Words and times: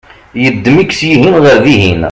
yeddem-ik 0.41 0.91
syihen 0.97 1.33
ɣer 1.43 1.57
dihin 1.65 1.99